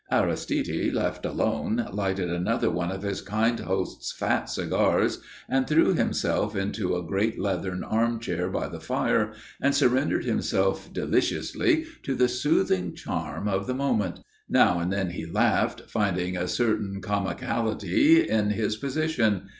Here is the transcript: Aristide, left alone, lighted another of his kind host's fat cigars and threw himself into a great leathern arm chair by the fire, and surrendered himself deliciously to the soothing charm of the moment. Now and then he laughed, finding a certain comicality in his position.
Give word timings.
Aristide, 0.11 0.91
left 0.93 1.27
alone, 1.27 1.87
lighted 1.93 2.27
another 2.31 2.69
of 2.69 3.03
his 3.03 3.21
kind 3.21 3.59
host's 3.59 4.11
fat 4.11 4.49
cigars 4.49 5.19
and 5.47 5.67
threw 5.67 5.93
himself 5.93 6.55
into 6.55 6.95
a 6.95 7.03
great 7.05 7.37
leathern 7.39 7.83
arm 7.83 8.19
chair 8.19 8.49
by 8.49 8.67
the 8.67 8.79
fire, 8.79 9.31
and 9.61 9.75
surrendered 9.75 10.25
himself 10.25 10.91
deliciously 10.91 11.85
to 12.01 12.15
the 12.15 12.27
soothing 12.27 12.95
charm 12.95 13.47
of 13.47 13.67
the 13.67 13.75
moment. 13.75 14.21
Now 14.49 14.79
and 14.79 14.91
then 14.91 15.11
he 15.11 15.27
laughed, 15.27 15.81
finding 15.87 16.35
a 16.35 16.47
certain 16.47 16.99
comicality 17.01 18.27
in 18.27 18.49
his 18.49 18.77
position. 18.77 19.43